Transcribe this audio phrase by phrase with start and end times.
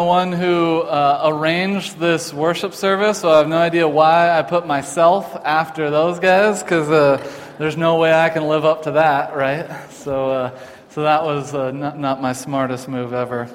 [0.00, 4.40] the one who uh, arranged this worship service, so I have no idea why I
[4.40, 7.22] put myself after those guys, because uh,
[7.58, 9.68] there's no way I can live up to that, right?
[9.90, 10.58] So, uh,
[10.88, 13.50] so that was uh, not, not, my smartest move ever.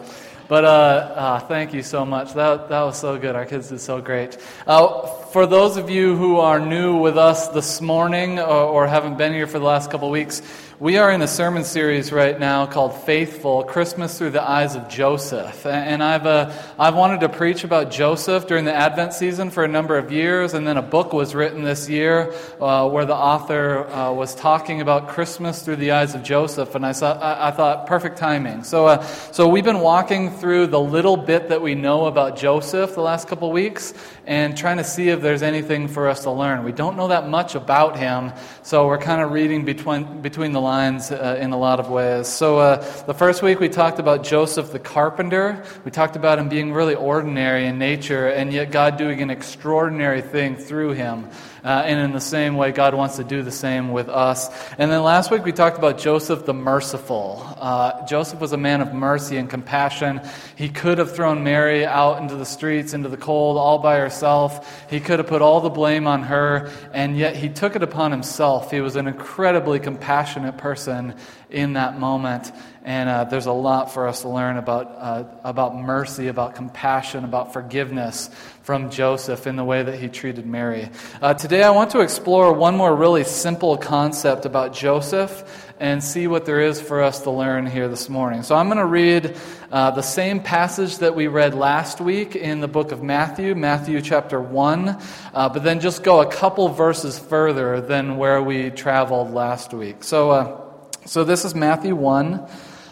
[0.47, 2.35] But uh, uh, thank you so much.
[2.35, 3.35] That, that was so good.
[3.35, 4.35] Our kids did so great.
[4.35, 9.33] for those of you who are new with us this morning or, or haven't been
[9.33, 10.43] here for the last couple weeks,
[10.77, 14.89] we are in a sermon series right now called Faithful Christmas Through the Eyes of
[14.89, 15.65] Joseph.
[15.65, 19.69] And I've, uh, I've wanted to preach about Joseph during the Advent season for a
[19.69, 20.53] number of years.
[20.53, 24.81] And then a book was written this year uh, where the author uh, was talking
[24.81, 26.75] about Christmas through the eyes of Joseph.
[26.75, 28.63] And I, saw, I, I thought, perfect timing.
[28.63, 32.95] So, uh, so we've been walking through the little bit that we know about Joseph
[32.95, 33.93] the last couple weeks
[34.25, 36.63] and trying to see if there's anything for us to learn.
[36.65, 40.64] We don't know that much about him, so we're kind of reading between, between the
[40.65, 42.27] lines uh, in a lot of ways.
[42.27, 45.63] So, uh, the first week we talked about Joseph the carpenter.
[45.85, 50.21] We talked about him being really ordinary in nature, and yet God doing an extraordinary
[50.21, 51.29] thing through him.
[51.65, 54.49] Uh, and in the same way, God wants to do the same with us.
[54.77, 57.43] And then last week we talked about Joseph the merciful.
[57.57, 60.21] Uh, Joseph was a man of mercy and compassion.
[60.55, 64.89] He could have thrown Mary out into the streets, into the cold, all by herself.
[64.91, 68.11] He could have put all the blame on her, and yet he took it upon
[68.11, 68.69] himself.
[68.69, 71.15] He was an incredibly compassionate person
[71.49, 72.51] in that moment.
[72.85, 77.23] And uh, there's a lot for us to learn about, uh, about mercy, about compassion,
[77.23, 78.29] about forgiveness
[78.61, 80.89] from Joseph in the way that he treated Mary.
[81.19, 86.27] Uh, today, I want to explore one more really simple concept about Joseph and see
[86.27, 88.43] what there is for us to learn here this morning.
[88.43, 89.35] So, I'm going to read
[89.71, 93.99] uh, the same passage that we read last week in the book of Matthew, Matthew
[93.99, 94.89] chapter 1,
[95.33, 100.03] uh, but then just go a couple verses further than where we traveled last week.
[100.03, 100.61] So, uh,
[101.07, 102.47] so this is Matthew 1,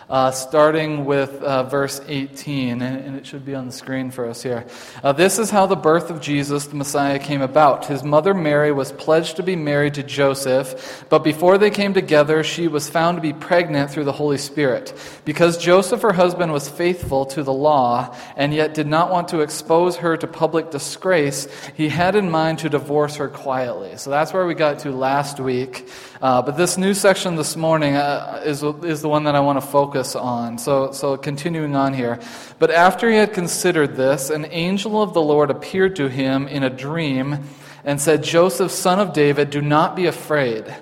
[0.09, 4.27] uh, starting with uh, verse 18, and, and, it should be on the screen for
[4.27, 4.65] us here.
[5.03, 7.85] Uh, this is how the birth of Jesus, the Messiah, came about.
[7.85, 12.43] His mother Mary was pledged to be married to Joseph, but before they came together,
[12.43, 14.93] she was found to be pregnant through the Holy Spirit.
[15.25, 19.39] Because Joseph, her husband, was faithful to the law, and yet did not want to
[19.39, 23.97] expose her to public disgrace, he had in mind to divorce her quietly.
[23.97, 25.87] So that's where we got to last week.
[26.21, 29.59] Uh, but this new section this morning uh, is, is the one that I want
[29.59, 30.57] to focus on.
[30.57, 32.19] So, so continuing on here.
[32.59, 36.63] But after he had considered this, an angel of the Lord appeared to him in
[36.63, 37.43] a dream
[37.83, 40.73] and said, Joseph, son of David, do not be afraid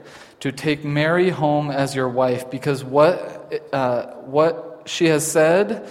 [0.41, 5.87] to take Mary home as your wife, because what, uh, what she has said.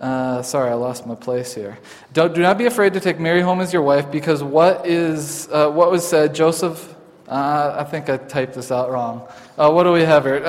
[0.00, 1.78] Uh, sorry, I lost my place here.
[2.12, 5.48] Don't, do not be afraid to take Mary home as your wife, because what is
[5.50, 6.94] uh, what was said, Joseph
[7.28, 9.26] uh, I think I typed this out wrong.
[9.56, 10.42] Uh, what do we have here?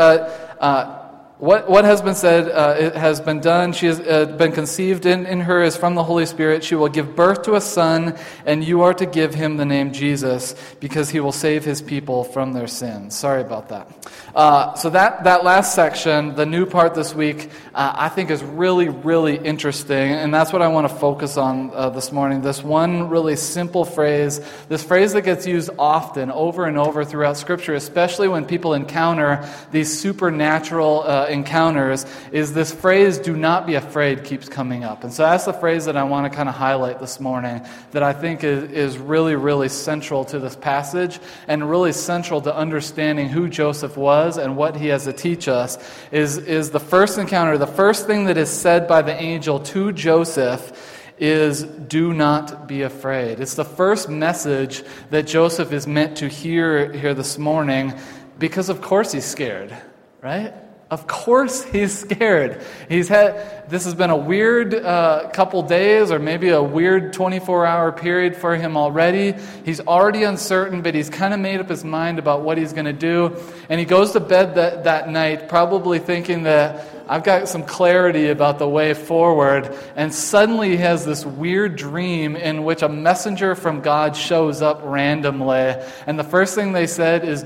[1.36, 3.74] Uh, uh what, what has been said uh, it has been done.
[3.74, 6.64] She has uh, been conceived in, in her is from the Holy Spirit.
[6.64, 9.92] She will give birth to a son, and you are to give him the name
[9.94, 13.16] Jesus because he will save his people from their sins.
[13.16, 13.88] Sorry about that.
[14.36, 18.44] Uh, so, that, that last section, the new part this week, uh, I think is
[18.44, 22.42] really, really interesting, and that's what I want to focus on uh, this morning.
[22.42, 27.38] This one really simple phrase, this phrase that gets used often, over and over throughout
[27.38, 34.24] Scripture, especially when people encounter these supernatural encounters is this phrase, do not be afraid,
[34.24, 35.04] keeps coming up.
[35.04, 38.04] And so that's the phrase that I want to kind of highlight this morning that
[38.04, 43.30] I think is, is really, really central to this passage and really central to understanding
[43.30, 45.78] who Joseph was and what he has to teach us
[46.12, 49.92] is, is the first encounter, the first thing that is said by the angel to
[49.92, 53.40] Joseph is do not be afraid.
[53.40, 57.94] It's the first message that Joseph is meant to hear here this morning
[58.38, 59.76] because, of course, he's scared,
[60.22, 60.54] right?
[60.92, 62.62] Of course, he's scared.
[62.88, 67.66] He's had this has been a weird uh, couple days, or maybe a weird 24
[67.66, 69.34] hour period for him already.
[69.64, 72.86] He's already uncertain, but he's kind of made up his mind about what he's going
[72.86, 73.36] to do.
[73.68, 78.30] And he goes to bed that, that night, probably thinking that I've got some clarity
[78.30, 79.76] about the way forward.
[79.96, 84.82] And suddenly he has this weird dream in which a messenger from God shows up
[84.84, 85.76] randomly.
[86.08, 87.44] And the first thing they said is,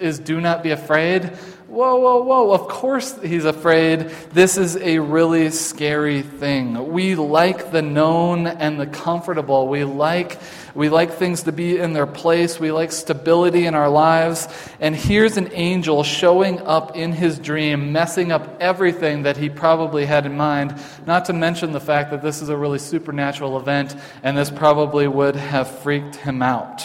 [0.00, 1.32] is Do not be afraid.
[1.70, 2.52] Whoa, whoa, whoa.
[2.52, 4.08] Of course he's afraid.
[4.32, 6.90] This is a really scary thing.
[6.90, 9.68] We like the known and the comfortable.
[9.68, 10.40] We like,
[10.74, 12.58] we like things to be in their place.
[12.58, 14.48] We like stability in our lives.
[14.80, 20.06] And here's an angel showing up in his dream, messing up everything that he probably
[20.06, 20.74] had in mind.
[21.06, 23.94] Not to mention the fact that this is a really supernatural event,
[24.24, 26.82] and this probably would have freaked him out.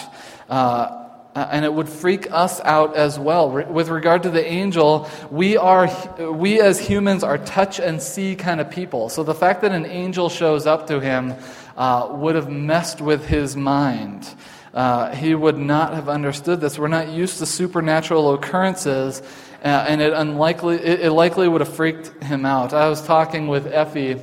[0.48, 1.05] Uh,
[1.36, 3.50] Uh, and it would freak us out as well.
[3.50, 5.86] Re- with regard to the angel, we are
[6.32, 9.10] we as humans are touch and see kind of people.
[9.10, 11.34] So the fact that an angel shows up to him
[11.76, 14.26] uh, would have messed with his mind.
[14.72, 16.78] Uh, he would not have understood this.
[16.78, 19.20] We're not used to supernatural occurrences,
[19.62, 22.72] uh, and it unlikely it, it likely would have freaked him out.
[22.72, 24.14] I was talking with Effie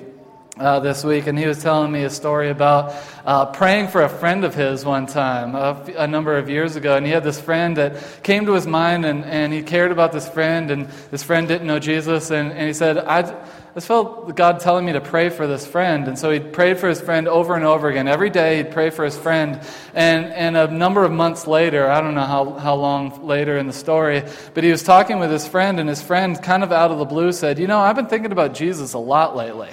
[0.60, 2.94] uh, this week, and he was telling me a story about
[3.26, 6.96] uh, praying for a friend of his one time, a, number of years ago.
[6.96, 10.12] And he had this friend that came to his mind, and, and he cared about
[10.12, 12.30] this friend, and this friend didn't know Jesus.
[12.30, 13.36] And, and he said, I
[13.74, 16.08] just felt God telling me to pray for this friend.
[16.08, 18.08] And so he prayed for his friend over and over again.
[18.08, 19.60] Every day he'd pray for his friend.
[19.96, 23.66] And, and a number of months later, I don't know how, how long later in
[23.66, 24.22] the story,
[24.54, 27.06] but he was talking with his friend, and his friend, kind of out of the
[27.06, 29.70] blue, said, You know, I've been thinking about Jesus a lot lately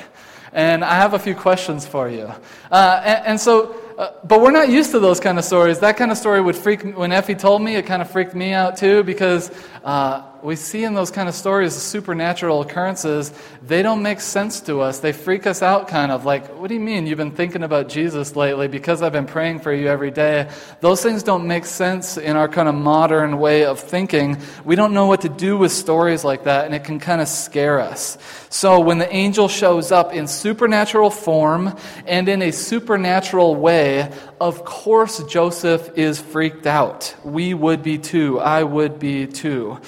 [0.52, 2.32] and I have a few questions for you.
[2.70, 5.78] Uh, and, and, so, uh, but we're not used to those kind of stories.
[5.80, 6.82] That kind of story would freak.
[6.96, 9.50] When Effie told me, it kind of freaked me out too because
[9.84, 13.32] uh, we see in those kind of stories, the supernatural occurrences,
[13.62, 15.00] they don't make sense to us.
[15.00, 17.88] They freak us out, kind of like, what do you mean you've been thinking about
[17.88, 20.50] Jesus lately because I've been praying for you every day?
[20.80, 24.38] Those things don't make sense in our kind of modern way of thinking.
[24.64, 27.28] We don't know what to do with stories like that, and it can kind of
[27.28, 28.18] scare us.
[28.48, 31.76] So when the angel shows up in supernatural form
[32.06, 34.10] and in a supernatural way,
[34.40, 37.14] of course Joseph is freaked out.
[37.22, 38.40] We would be too.
[38.40, 39.78] I would be too.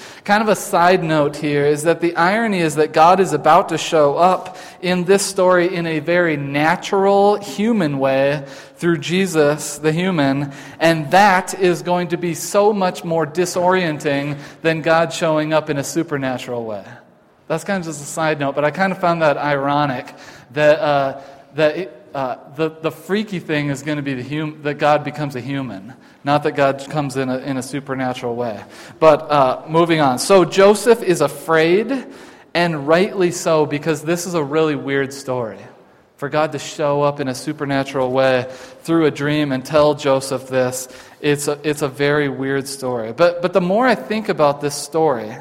[0.43, 3.69] Kind of a side note here is that the irony is that God is about
[3.69, 8.45] to show up in this story in a very natural, human way
[8.75, 10.51] through Jesus, the human,
[10.81, 15.77] and that is going to be so much more disorienting than God showing up in
[15.77, 16.83] a supernatural way.
[17.47, 20.13] That's kind of just a side note, but I kind of found that ironic
[20.51, 21.21] that, uh,
[21.55, 25.03] that it, uh, the, the freaky thing is going to be the hum- that God
[25.03, 25.93] becomes a human,
[26.23, 28.63] not that God comes in a, in a supernatural way.
[28.99, 30.19] But uh, moving on.
[30.19, 32.05] So Joseph is afraid,
[32.53, 35.59] and rightly so, because this is a really weird story.
[36.17, 38.45] For God to show up in a supernatural way
[38.83, 40.87] through a dream and tell Joseph this,
[41.19, 43.11] it's a, it's a very weird story.
[43.11, 45.35] But, but the more I think about this story,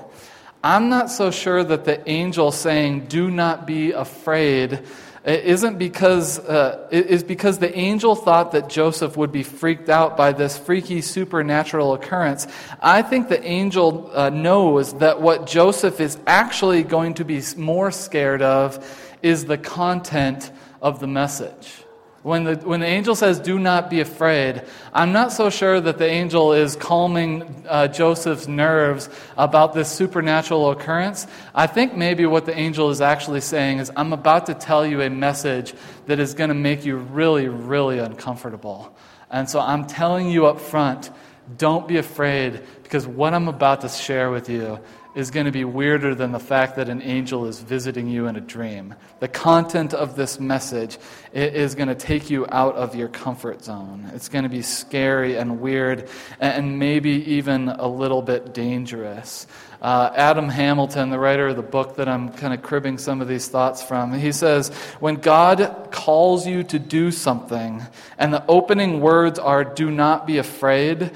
[0.65, 4.83] I'm not so sure that the angel saying, Do not be afraid,
[5.25, 9.89] it isn't because uh, it is because the angel thought that Joseph would be freaked
[9.89, 12.49] out by this freaky supernatural occurrence.
[12.81, 17.93] I think the angel uh, knows that what Joseph is actually going to be more
[17.93, 18.85] scared of
[19.23, 21.82] is the content of the message.
[22.23, 25.99] When the, when the angel says, Do not be afraid, I'm not so sure that
[25.99, 31.27] the angel is calming uh, Joseph's nerves about this supernatural occurrence.
[31.53, 35.03] I think maybe what the angel is actually saying is, I'm about to tell you
[35.03, 35.75] a message
[36.07, 38.97] that is going to make you really, really uncomfortable.
[39.29, 41.11] And so I'm telling you up front,
[41.57, 44.79] don't be afraid, because what I'm about to share with you
[45.15, 48.37] is going to be weirder than the fact that an angel is visiting you in
[48.37, 48.95] a dream.
[49.21, 50.99] The content of this message
[51.33, 54.11] is going to take you out of your comfort zone.
[54.15, 56.09] It's going to be scary and weird
[56.41, 59.47] and maybe even a little bit dangerous.
[59.83, 63.27] Uh, Adam Hamilton, the writer of the book that I'm kind of cribbing some of
[63.27, 64.69] these thoughts from, he says,
[65.01, 67.83] When God calls you to do something,
[68.17, 71.11] and the opening words are, Do not be afraid,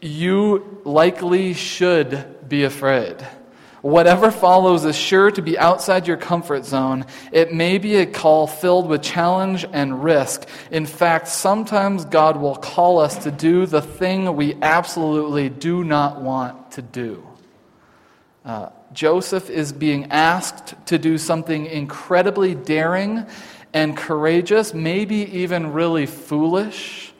[0.00, 3.16] you likely should be afraid.
[3.82, 7.06] Whatever follows is sure to be outside your comfort zone.
[7.30, 10.48] It may be a call filled with challenge and risk.
[10.72, 16.20] In fact, sometimes God will call us to do the thing we absolutely do not
[16.20, 17.24] want to do.
[18.44, 23.26] Uh, Joseph is being asked to do something incredibly daring
[23.72, 27.12] and courageous, maybe even really foolish.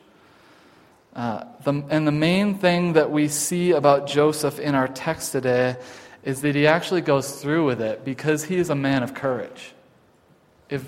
[1.14, 5.76] Uh, the, and the main thing that we see about Joseph in our text today
[6.22, 9.74] is that he actually goes through with it because he is a man of courage.
[10.70, 10.84] If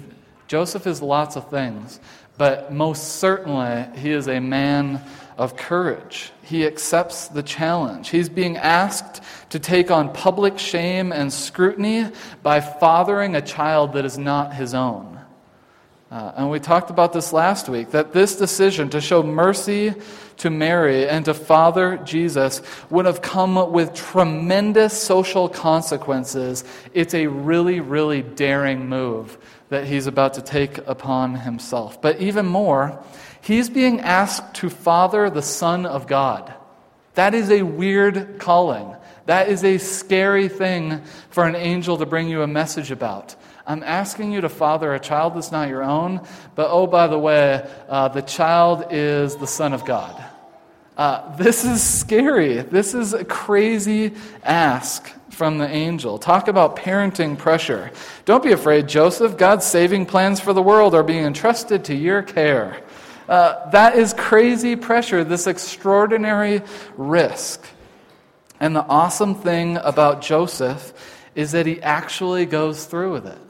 [0.46, 1.98] Joseph is lots of things,
[2.36, 5.02] but most certainly he is a man
[5.36, 6.30] of courage.
[6.44, 8.10] He accepts the challenge.
[8.10, 9.20] He's being asked
[9.50, 12.06] to take on public shame and scrutiny
[12.44, 15.17] by fathering a child that is not his own.
[16.10, 19.94] Uh, and we talked about this last week that this decision to show mercy
[20.38, 26.64] to Mary and to Father Jesus would have come with tremendous social consequences.
[26.94, 29.36] It's a really, really daring move
[29.68, 32.00] that he's about to take upon himself.
[32.00, 33.02] But even more,
[33.42, 36.54] he's being asked to father the Son of God.
[37.14, 38.94] That is a weird calling.
[39.26, 43.36] That is a scary thing for an angel to bring you a message about.
[43.68, 47.18] I'm asking you to father a child that's not your own, but oh, by the
[47.18, 50.24] way, uh, the child is the Son of God.
[50.96, 52.62] Uh, this is scary.
[52.62, 56.16] This is a crazy ask from the angel.
[56.16, 57.92] Talk about parenting pressure.
[58.24, 59.36] Don't be afraid, Joseph.
[59.36, 62.82] God's saving plans for the world are being entrusted to your care.
[63.28, 66.62] Uh, that is crazy pressure, this extraordinary
[66.96, 67.66] risk.
[68.60, 70.94] And the awesome thing about Joseph
[71.34, 73.47] is that he actually goes through with it.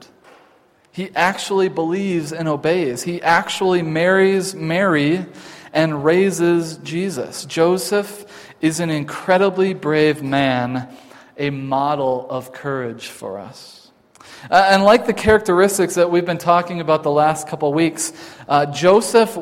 [0.99, 3.05] He actually believes and obeys.
[3.05, 5.25] He actually marries Mary
[5.73, 7.45] and raises Jesus.
[7.45, 8.27] Joseph
[8.61, 10.89] is an incredibly brave man,
[11.37, 13.93] a model of courage for us.
[14.51, 18.13] Uh, and like the characteristics that we've been talking about the last couple weeks,
[18.49, 19.39] uh, Joseph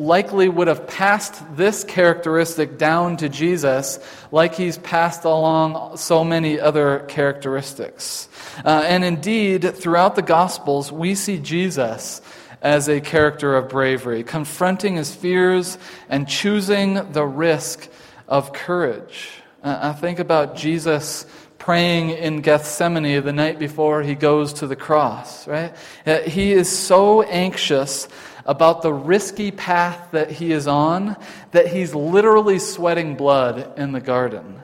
[0.00, 3.98] likely would have passed this characteristic down to Jesus
[4.32, 8.28] like he's passed along so many other characteristics.
[8.64, 12.22] Uh, and indeed, throughout the Gospels, we see Jesus
[12.62, 15.78] as a character of bravery, confronting his fears
[16.08, 17.88] and choosing the risk
[18.26, 19.30] of courage.
[19.62, 21.26] Uh, I think about Jesus
[21.58, 25.74] praying in Gethsemane the night before he goes to the cross, right?
[26.06, 28.08] Uh, he is so anxious
[28.44, 31.16] about the risky path that he is on
[31.52, 34.62] that he's literally sweating blood in the garden.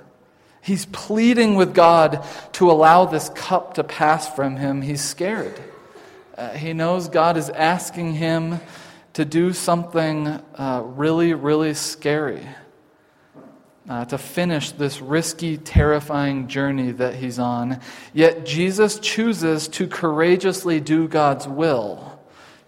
[0.62, 4.82] He's pleading with God to allow this cup to pass from him.
[4.82, 5.54] He's scared.
[6.36, 8.60] Uh, he knows God is asking him
[9.12, 12.46] to do something uh, really, really scary.
[13.88, 17.80] Uh, to finish this risky, terrifying journey that he's on.
[18.12, 22.15] Yet Jesus chooses to courageously do God's will,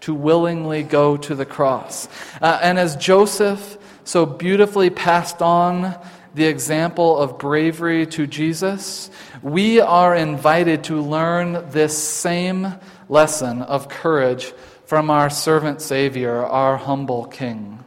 [0.01, 2.07] to willingly go to the cross.
[2.41, 5.95] Uh, and as Joseph so beautifully passed on
[6.33, 9.09] the example of bravery to Jesus,
[9.41, 12.75] we are invited to learn this same
[13.07, 14.53] lesson of courage
[14.85, 17.83] from our servant Savior, our humble King.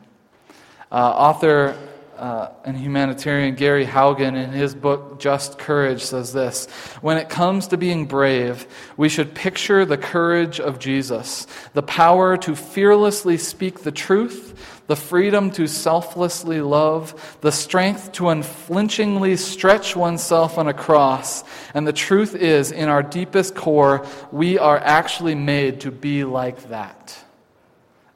[0.91, 1.77] Uh, author
[2.23, 6.67] uh, and humanitarian Gary Haugen, in his book Just Courage, says this
[7.01, 8.65] When it comes to being brave,
[8.97, 14.51] we should picture the courage of Jesus, the power to fearlessly speak the truth
[14.89, 21.45] the freedom to selflessly love, the strength to unflinchingly stretch oneself on a cross.
[21.73, 26.69] And the truth is, in our deepest core, we are actually made to be like
[26.69, 27.17] that.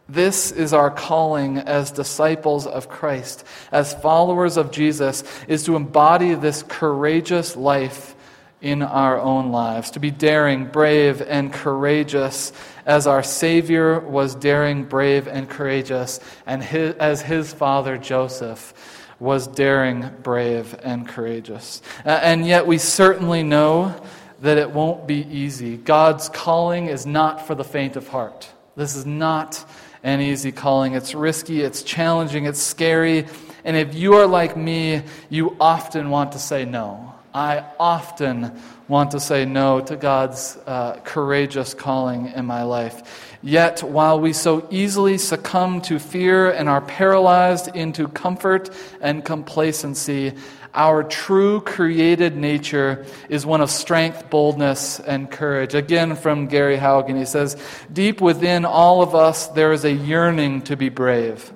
[0.08, 6.34] This is our calling as disciples of Christ, as followers of Jesus, is to embody
[6.34, 8.14] this courageous life
[8.60, 12.52] in our own lives, to be daring, brave, and courageous
[12.86, 18.75] as our Savior was daring, brave, and courageous, and his, as his father Joseph
[19.18, 21.82] was daring, brave, and courageous.
[22.04, 24.00] And yet we certainly know
[24.40, 25.76] that it won't be easy.
[25.76, 28.48] God's calling is not for the faint of heart.
[28.76, 29.64] This is not
[30.06, 30.94] an easy calling.
[30.94, 33.26] It's risky, it's challenging, it's scary.
[33.64, 37.12] And if you are like me, you often want to say no.
[37.34, 43.25] I often want to say no to God's uh, courageous calling in my life.
[43.43, 50.33] Yet, while we so easily succumb to fear and are paralyzed into comfort and complacency,
[50.76, 55.75] our true created nature is one of strength, boldness, and courage.
[55.75, 57.57] Again, from Gary Haugen, he says,
[57.90, 61.52] Deep within all of us, there is a yearning to be brave.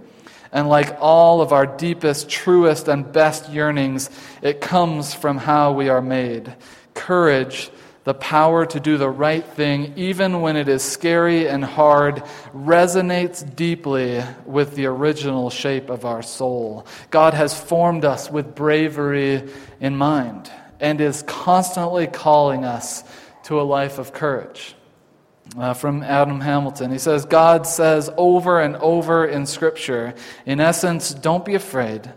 [0.52, 4.10] And like all of our deepest, truest, and best yearnings,
[4.42, 6.54] it comes from how we are made.
[6.94, 7.70] Courage,
[8.10, 12.16] the power to do the right thing, even when it is scary and hard,
[12.52, 16.84] resonates deeply with the original shape of our soul.
[17.10, 19.48] God has formed us with bravery
[19.78, 20.50] in mind
[20.80, 23.04] and is constantly calling us
[23.44, 24.74] to a life of courage
[25.56, 26.90] uh, from Adam Hamilton.
[26.90, 30.14] He says, God says over and over in Scripture,
[30.44, 32.12] in essence, don't be afraid.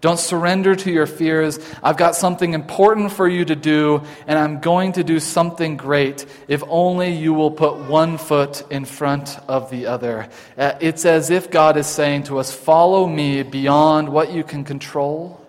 [0.00, 1.58] Don't surrender to your fears.
[1.82, 6.24] I've got something important for you to do, and I'm going to do something great
[6.46, 10.28] if only you will put one foot in front of the other.
[10.56, 14.64] Uh, it's as if God is saying to us, Follow me beyond what you can
[14.64, 15.44] control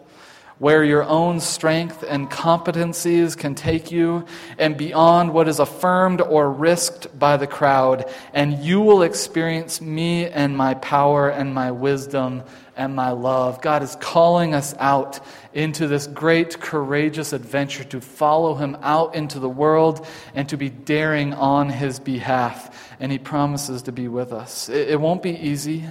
[0.60, 4.26] where your own strength and competencies can take you,
[4.58, 10.28] and beyond what is affirmed or risked by the crowd, and you will experience me
[10.28, 12.44] and my power and my wisdom
[12.80, 13.62] and my love.
[13.62, 15.20] God is calling us out
[15.54, 20.70] into this great, courageous adventure to follow Him out into the world and to be
[20.70, 22.96] daring on His behalf.
[23.00, 24.70] And He promises to be with us.
[24.70, 25.84] It, won't be easy.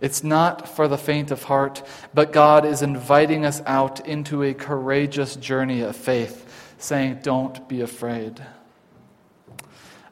[0.00, 4.52] It's not for the faint of heart, but God is inviting us out into a
[4.52, 8.42] courageous journey of faith, saying, Don't be afraid.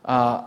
[0.04, 0.44] Uh,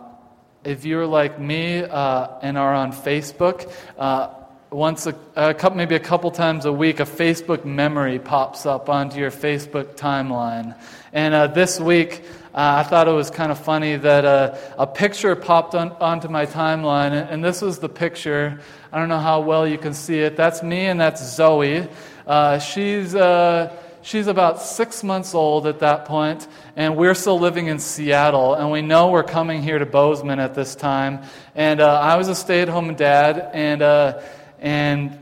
[0.64, 4.28] if you're like me uh, and are on Facebook, uh,
[4.72, 8.88] once a, a couple, maybe a couple times a week, a Facebook memory pops up
[8.88, 10.76] onto your Facebook timeline.
[11.12, 12.22] And uh, this week,
[12.54, 16.28] uh, I thought it was kind of funny that uh, a picture popped on, onto
[16.28, 18.60] my timeline, and, this was the picture.
[18.92, 20.36] I don't know how well you can see it.
[20.36, 21.88] That's me, and that's Zoe.
[22.26, 27.66] Uh, she's uh, she's about six months old at that point, and we're still living
[27.66, 31.22] in Seattle, and we know we're coming here to Bozeman at this time.
[31.54, 34.20] And uh, I was a stay-at-home dad, and uh,
[34.62, 35.18] and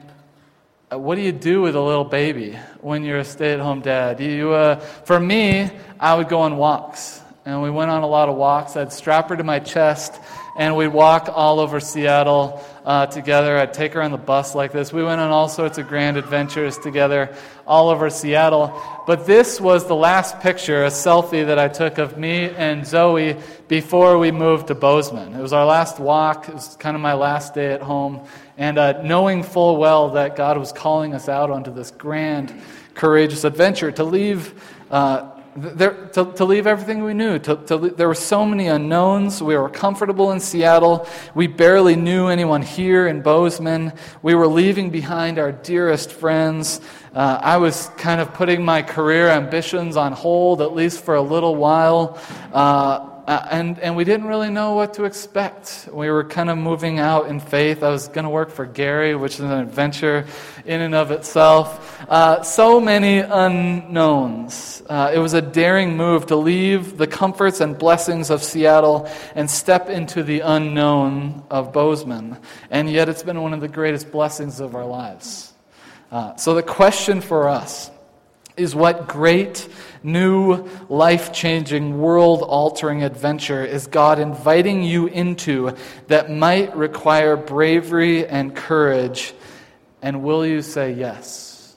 [0.91, 4.21] what do you do with a little baby when you're a stay-at-home dad?
[4.21, 8.29] You, uh, for me, I would go on walks and we went on a lot
[8.29, 8.77] of walks.
[8.77, 10.21] I'd strap her to my chest,
[10.57, 13.57] and we'd walk all over Seattle uh, together.
[13.57, 14.93] I'd take her on the bus like this.
[14.93, 17.35] We went on all sorts of grand adventures together
[17.67, 18.81] all over Seattle.
[19.07, 23.37] But this was the last picture, a selfie that I took of me and Zoe
[23.69, 25.35] before we moved to Bozeman.
[25.35, 26.49] It was our last walk.
[26.49, 28.27] It was kind of my last day at home.
[28.61, 32.53] And uh, knowing full well that God was calling us out onto this grand,
[32.93, 34.53] courageous adventure to leave.
[34.91, 37.39] Uh, there, to, to, leave everything we knew.
[37.39, 39.43] To, to, there were so many unknowns.
[39.43, 41.09] We were comfortable in Seattle.
[41.35, 43.95] We barely knew anyone here in Bozeman.
[44.21, 46.83] We were leaving behind our dearest friends.
[47.15, 51.23] Uh, I was kind of putting my career ambitions on hold, at least for a
[51.23, 52.19] little while.
[52.53, 55.89] Uh, uh, and, and we didn't really know what to expect.
[55.93, 57.85] We were kind of moving out in faith.
[57.85, 60.27] I was going to work for Gary, which is an adventure
[60.65, 62.05] in and of itself.
[62.11, 64.83] Uh, so many unknowns.
[64.89, 69.49] Uh, it was a daring move to leave the comforts and blessings of Seattle and
[69.49, 72.37] step into the unknown of Bozeman.
[72.69, 75.53] And yet, it's been one of the greatest blessings of our lives.
[76.11, 77.93] Uh, so, the question for us
[78.61, 79.67] is what great,
[80.03, 85.75] new, life changing, world altering adventure is God inviting you into
[86.09, 89.33] that might require bravery and courage?
[90.03, 91.77] And will you say yes?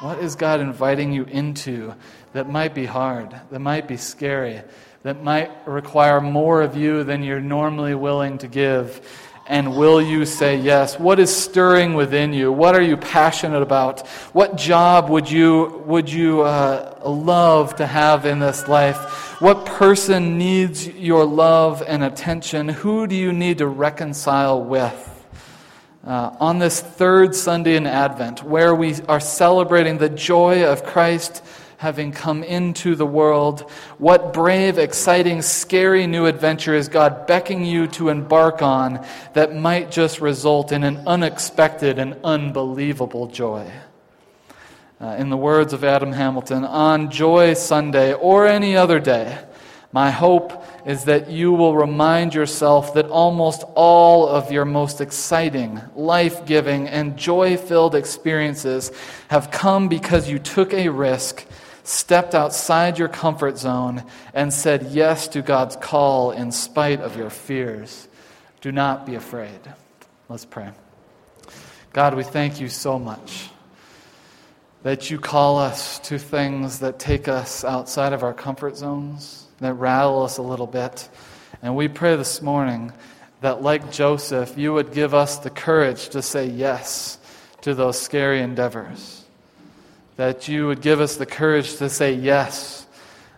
[0.00, 1.94] What is God inviting you into
[2.32, 4.62] that might be hard, that might be scary,
[5.02, 9.06] that might require more of you than you're normally willing to give?
[9.46, 10.98] And will you say yes?
[10.98, 12.52] What is stirring within you?
[12.52, 14.06] What are you passionate about?
[14.32, 19.40] What job would you, would you uh, love to have in this life?
[19.40, 22.68] What person needs your love and attention?
[22.68, 25.08] Who do you need to reconcile with?
[26.06, 31.44] Uh, on this third Sunday in Advent, where we are celebrating the joy of Christ
[31.82, 33.68] having come into the world.
[33.98, 39.90] What brave, exciting, scary new adventure is God beckoning you to embark on that might
[39.90, 43.68] just result in an unexpected and unbelievable joy?
[45.00, 49.36] Uh, in the words of Adam Hamilton, on Joy Sunday or any other day,
[49.90, 55.80] my hope is that you will remind yourself that almost all of your most exciting,
[55.96, 58.92] life giving, and joy filled experiences
[59.26, 61.44] have come because you took a risk
[61.84, 67.30] stepped outside your comfort zone and said yes to God's call in spite of your
[67.30, 68.08] fears.
[68.60, 69.60] Do not be afraid.
[70.28, 70.70] Let's pray.
[71.92, 73.50] God, we thank you so much
[74.82, 79.74] that you call us to things that take us outside of our comfort zones, that
[79.74, 81.08] rattle us a little bit.
[81.60, 82.92] And we pray this morning
[83.40, 87.18] that, like Joseph, you would give us the courage to say yes
[87.60, 89.21] to those scary endeavors
[90.16, 92.86] that you would give us the courage to say yes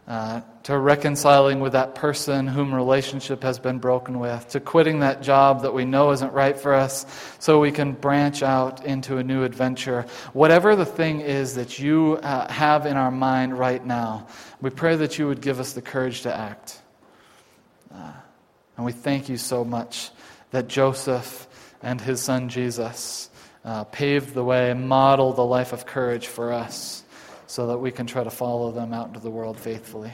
[0.06, 5.22] uh, to reconciling with that person whom relationship has been broken with, to quitting that
[5.22, 7.06] job that we know isn't right for us
[7.38, 10.04] so we can branch out into a new adventure.
[10.32, 14.26] Whatever the thing is that you uh, have in our mind right now,
[14.60, 16.80] we pray that you would give us the courage to act.
[17.94, 18.12] Uh,
[18.76, 20.10] and we thank you so much
[20.50, 21.46] that Joseph
[21.82, 23.30] and his son Jesus
[23.64, 27.02] uh, paved the way, modeled the life of courage for us
[27.46, 30.12] so that we can try to follow them out into the world faithfully.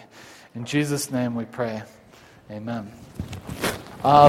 [0.55, 1.83] In Jesus' name we pray.
[2.51, 2.91] Amen.
[4.03, 4.29] Uh,